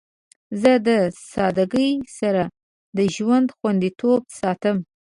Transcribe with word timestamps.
زه 0.61 0.71
د 0.87 0.89
سادگی 1.31 1.89
سره 2.19 2.43
د 2.97 2.99
ژوند 3.15 3.47
خوندیتوب 3.57 4.21
ساتم. 4.39 4.77